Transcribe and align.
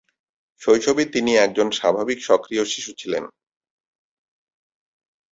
শৈশবে 0.61 1.03
তিনি 1.13 1.31
একজন 1.37 1.67
স্বাভাবিক 1.79 2.19
সক্রিয় 2.27 2.63
শিশু 2.65 2.91
ছিলেন। 2.97 3.23